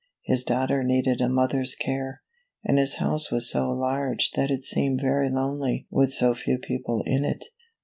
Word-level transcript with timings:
His 0.23 0.43
daughter 0.43 0.83
needed 0.83 1.21
a 1.21 1.29
mothers 1.29 1.75
care, 1.75 2.23
and 2.63 2.79
his 2.79 2.95
house 2.95 3.29
was 3.29 3.51
so 3.51 3.69
large 3.69 4.31
that 4.31 4.49
it 4.49 4.65
seemed 4.65 4.99
very 4.99 5.29
lonely 5.29 5.85
with 5.91 6.11
so 6.11 6.33
few 6.33 6.57
people 6.57 7.03
in 7.05 7.23
it. 7.23 7.45